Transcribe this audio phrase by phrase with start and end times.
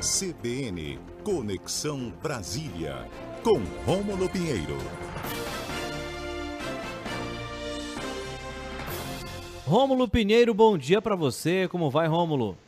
[0.00, 3.08] CBN Conexão Brasília,
[3.42, 4.76] com Rômulo Pinheiro.
[9.64, 11.66] Rômulo Pinheiro, bom dia para você.
[11.68, 12.58] Como vai, Rômulo?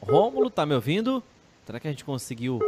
[0.00, 1.20] Rômulo, tá me ouvindo?
[1.66, 2.60] Será que a gente conseguiu?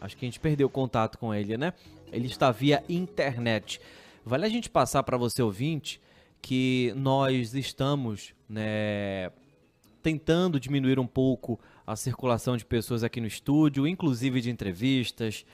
[0.00, 1.72] Acho que a gente perdeu contato com ele, né?
[2.12, 3.80] Ele está via internet.
[4.26, 6.00] Vale a gente passar para você ouvinte
[6.42, 9.30] que nós estamos, né,
[10.02, 15.44] tentando diminuir um pouco a circulação de pessoas aqui no estúdio, inclusive de entrevistas,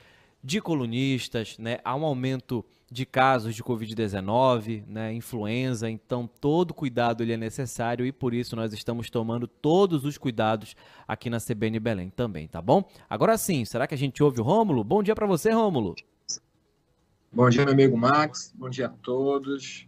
[0.43, 1.79] de colunistas, né?
[1.83, 5.13] Há um aumento de casos de Covid-19, né?
[5.13, 10.17] Influenza, então todo cuidado ele é necessário e por isso nós estamos tomando todos os
[10.17, 10.75] cuidados
[11.07, 12.87] aqui na CBN Belém também, tá bom?
[13.09, 14.83] Agora sim, será que a gente ouve o Rômulo?
[14.83, 15.95] Bom dia para você, Rômulo.
[17.31, 18.53] Bom dia, meu amigo Max.
[18.55, 19.85] Bom dia a todos.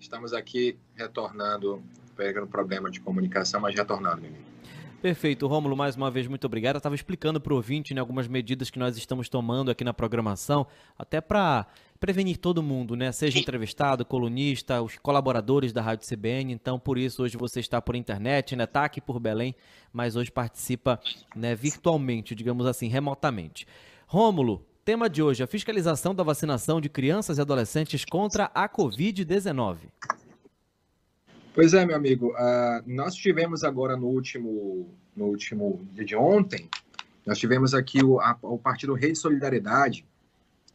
[0.00, 1.82] Estamos aqui retornando
[2.16, 4.56] pegando problema de comunicação, mas retornando, menino.
[5.02, 6.76] Perfeito, Rômulo, mais uma vez, muito obrigado.
[6.76, 9.92] Eu estava explicando para o ouvinte né, algumas medidas que nós estamos tomando aqui na
[9.92, 10.66] programação,
[10.98, 11.66] até para
[12.00, 13.12] prevenir todo mundo, né?
[13.12, 16.52] Seja entrevistado, colunista, os colaboradores da Rádio CBN.
[16.52, 18.64] Então, por isso, hoje você está por internet, né?
[18.64, 19.54] Está aqui por Belém,
[19.92, 21.00] mas hoje participa
[21.34, 23.66] né, virtualmente, digamos assim, remotamente.
[24.06, 29.76] Rômulo, tema de hoje, a fiscalização da vacinação de crianças e adolescentes contra a Covid-19.
[31.56, 32.34] Pois é, meu amigo.
[32.34, 36.68] Uh, nós tivemos agora no último, no último dia de ontem,
[37.24, 40.04] nós tivemos aqui o, a, o Partido Rede Solidariedade,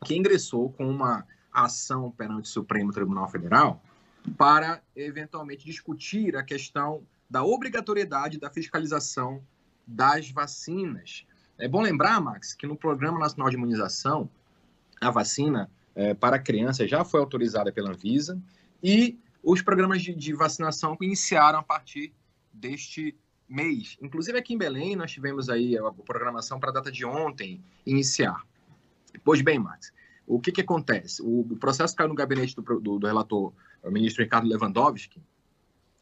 [0.04, 3.80] que ingressou com uma ação perante o Supremo Tribunal Federal
[4.36, 9.40] para eventualmente discutir a questão da obrigatoriedade da fiscalização
[9.86, 11.28] das vacinas.
[11.60, 14.28] É bom lembrar, Max, que no Programa Nacional de Imunização,
[15.00, 18.42] a vacina é, para crianças já foi autorizada pela Anvisa
[18.82, 22.14] e os programas de, de vacinação iniciaram a partir
[22.54, 23.98] deste mês.
[24.02, 28.46] Inclusive aqui em Belém nós tivemos aí a programação para a data de ontem iniciar.
[29.24, 29.92] Pois bem, Max,
[30.26, 31.22] o que, que acontece?
[31.22, 33.54] O, o processo caiu no gabinete do, do, do, relator,
[33.84, 35.22] o ministro Ricardo Lewandowski,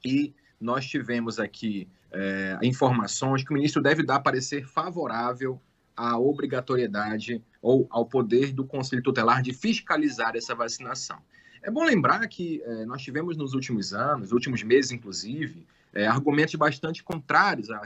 [0.05, 5.59] e nós tivemos aqui é, informações que o ministro deve dar parecer favorável
[5.95, 11.19] à obrigatoriedade ou ao poder do Conselho Tutelar de fiscalizar essa vacinação.
[11.61, 16.55] É bom lembrar que é, nós tivemos nos últimos anos, últimos meses inclusive, é, argumentos
[16.55, 17.81] bastante contrários à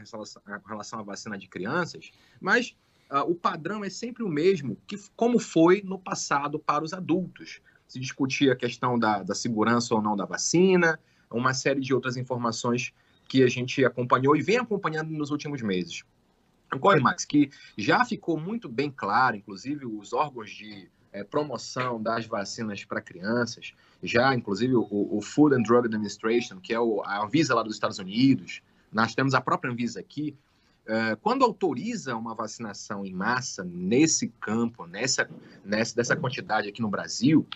[0.68, 2.76] relação, à vacina de crianças, mas
[3.10, 7.62] uh, o padrão é sempre o mesmo que como foi no passado para os adultos.
[7.88, 11.00] Se discutia a questão da, da segurança ou não da vacina,
[11.32, 12.94] uma série de outras informações
[13.28, 16.04] que a gente acompanhou e vem acompanhando nos últimos meses.
[16.74, 22.26] Ocorre, Max, que já ficou muito bem claro, inclusive os órgãos de é, promoção das
[22.26, 27.24] vacinas para crianças, já inclusive o, o, Food and Drug Administration, que é o, a
[27.24, 30.36] Anvisa lá dos Estados Unidos, nós temos a própria Anvisa aqui,
[30.86, 35.30] é, quando autoriza uma vacinação em massa nesse campo, nessa,
[35.64, 37.48] nessa dessa quantidade aqui no Brasil,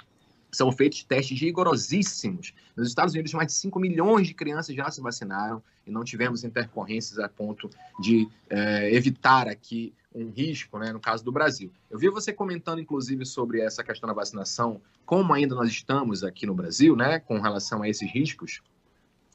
[0.58, 2.52] são feitos testes rigorosíssimos.
[2.76, 6.44] Nos Estados Unidos, mais de 5 milhões de crianças já se vacinaram e não tivemos
[6.44, 7.70] intercorrências a ponto
[8.00, 11.72] de é, evitar aqui um risco, né, no caso do Brasil.
[11.92, 16.48] Eu vi você comentando, inclusive, sobre essa questão da vacinação, como ainda nós estamos aqui
[16.48, 18.62] no Brasil, né, com relação a esses riscos.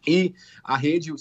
[0.04, 0.34] E
[0.64, 1.14] a rede,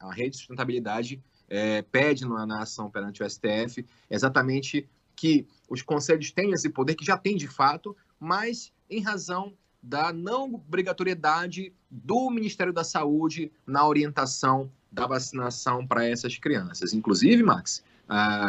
[0.00, 6.32] a rede de sustentabilidade é, pede na ação perante o STF exatamente que os conselhos
[6.32, 12.30] tenham esse poder, que já tem de fato, mas em razão da não obrigatoriedade do
[12.30, 16.92] Ministério da Saúde na orientação da vacinação para essas crianças.
[16.92, 17.82] Inclusive, Max,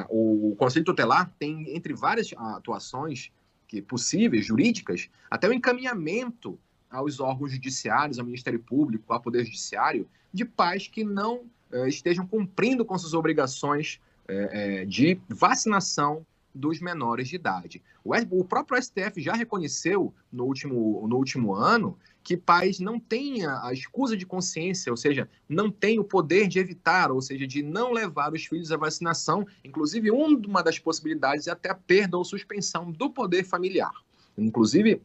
[0.09, 3.31] o Conselho Tutelar tem, entre várias atuações
[3.67, 6.59] que possíveis, jurídicas, até o encaminhamento
[6.91, 12.27] aos órgãos judiciários, ao Ministério Público, ao Poder Judiciário, de pais que não uh, estejam
[12.27, 13.99] cumprindo com suas obrigações
[14.29, 17.83] uh, de vacinação dos menores de idade.
[18.03, 23.73] O, próprio STF já reconheceu no último, no último ano que pais não têm a
[23.73, 27.91] escusa de consciência, ou seja, não têm o poder de evitar, ou seja, de não
[27.91, 29.45] levar os filhos à vacinação.
[29.63, 33.91] Inclusive, uma das possibilidades é até a perda ou suspensão do poder familiar.
[34.37, 35.01] Inclusive,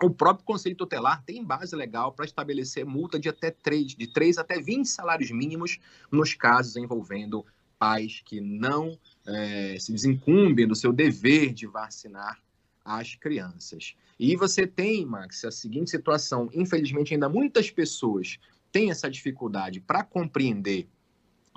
[0.00, 4.38] o próprio Conselho Tutelar tem base legal para estabelecer multa de até 3, de 3
[4.38, 5.78] até 20 salários mínimos
[6.10, 7.44] nos casos envolvendo
[7.78, 12.40] pais que não é, se desincumbem do seu dever de vacinar
[12.84, 13.94] as crianças.
[14.18, 18.38] E você tem, Max, a seguinte situação: infelizmente, ainda muitas pessoas
[18.70, 20.88] têm essa dificuldade para compreender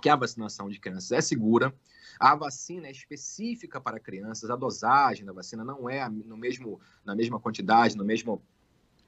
[0.01, 1.73] que a vacinação de crianças é segura.
[2.19, 7.15] A vacina é específica para crianças, a dosagem da vacina não é no mesmo, na
[7.15, 8.41] mesma quantidade, no mesmo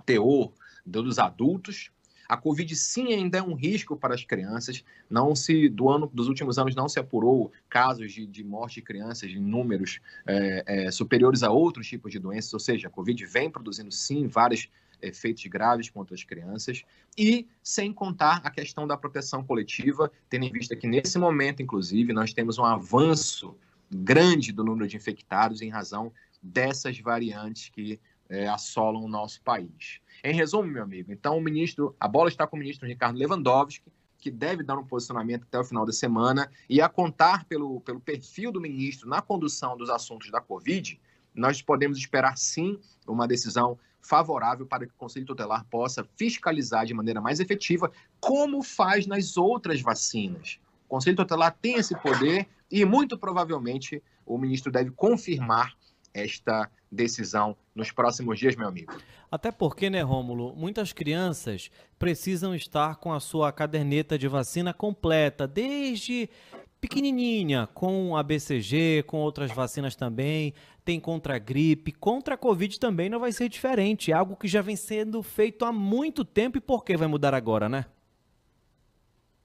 [0.05, 0.51] teor
[0.85, 1.91] dos adultos.
[2.27, 4.83] A Covid sim ainda é um risco para as crianças.
[5.09, 8.81] Não se do ano dos últimos anos não se apurou casos de, de morte de
[8.81, 12.53] crianças em números é, é, superiores a outros tipos de doenças.
[12.53, 14.69] Ou seja, a Covid vem produzindo sim vários
[15.01, 16.83] efeitos graves contra as crianças
[17.17, 22.13] e sem contar a questão da proteção coletiva, tendo em vista que nesse momento, inclusive,
[22.13, 23.55] nós temos um avanço
[23.91, 29.99] grande do número de infectados em razão dessas variantes que é, assolam o nosso país.
[30.23, 33.91] Em resumo, meu amigo, então o ministro, a bola está com o ministro Ricardo Lewandowski,
[34.17, 37.99] que deve dar um posicionamento até o final da semana, e a contar pelo, pelo
[37.99, 40.99] perfil do ministro na condução dos assuntos da Covid,
[41.35, 46.93] nós podemos esperar sim uma decisão favorável para que o Conselho Tutelar possa fiscalizar de
[46.93, 50.59] maneira mais efetiva, como faz nas outras vacinas.
[50.85, 55.76] O Conselho Tutelar tem esse poder e, muito provavelmente, o ministro deve confirmar
[56.17, 58.93] esta decisão nos próximos dias, meu amigo.
[59.29, 61.69] Até porque, né, Rômulo, muitas crianças
[61.99, 66.29] precisam estar com a sua caderneta de vacina completa, desde
[66.79, 70.53] pequenininha, com a BCG, com outras vacinas também,
[70.85, 74.47] tem contra a gripe, contra a Covid também não vai ser diferente, é algo que
[74.47, 77.85] já vem sendo feito há muito tempo e por que vai mudar agora, né?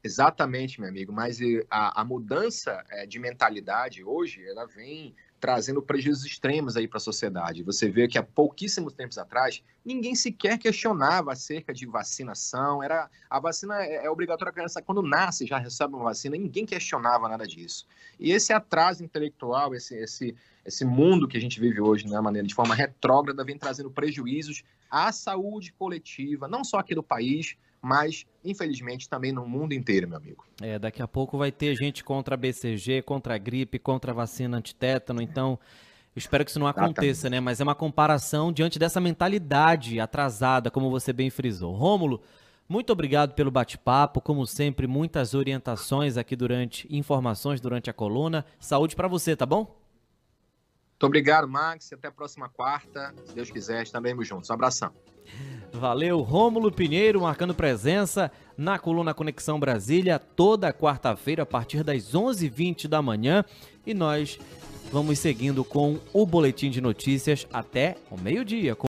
[0.05, 1.39] Exatamente, meu amigo, mas
[1.71, 7.01] a, a mudança é, de mentalidade hoje, ela vem trazendo prejuízos extremos aí para a
[7.01, 7.65] sociedade.
[7.65, 12.81] Você vê que há pouquíssimos tempos atrás, ninguém sequer questionava acerca de vacinação.
[12.81, 16.37] Era a vacina é, é obrigatória a criança quando nasce já recebe uma vacina.
[16.37, 17.89] Ninguém questionava nada disso.
[18.21, 22.47] E esse atraso intelectual, esse esse esse mundo que a gente vive hoje, né, maneira
[22.47, 28.25] de forma retrógrada, vem trazendo prejuízos à saúde coletiva, não só aqui do país, mas
[28.45, 30.45] infelizmente também no mundo inteiro, meu amigo.
[30.61, 34.15] É, daqui a pouco vai ter gente contra a BCG, contra a gripe, contra a
[34.15, 35.59] vacina antitétano, então
[36.15, 37.41] espero que isso não aconteça, né?
[37.41, 41.75] Mas é uma comparação diante dessa mentalidade atrasada, como você bem frisou.
[41.75, 42.23] Rômulo,
[42.69, 48.47] muito obrigado pelo bate-papo, como sempre, muitas orientações aqui durante informações durante a coluna.
[48.61, 49.77] Saúde para você, tá bom?
[50.93, 51.93] Muito obrigado, Max.
[51.93, 53.13] Até a próxima quarta.
[53.25, 54.49] Se Deus quiser, estaremos juntos.
[54.49, 54.93] Um abração.
[55.73, 62.87] Valeu, Rômulo Pinheiro marcando presença na coluna Conexão Brasília toda quarta-feira a partir das 11h20
[62.87, 63.43] da manhã
[63.87, 64.39] e nós
[64.93, 68.77] vamos seguindo com o boletim de notícias até o meio-dia.